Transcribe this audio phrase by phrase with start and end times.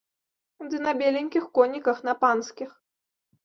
[0.71, 2.69] Ды на беленькіх коніках, на панскіх!